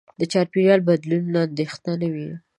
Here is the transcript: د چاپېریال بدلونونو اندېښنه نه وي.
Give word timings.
د 0.19 0.21
چاپېریال 0.31 0.81
بدلونونو 0.89 1.39
اندېښنه 1.47 1.91
نه 2.01 2.07
وي. 2.13 2.29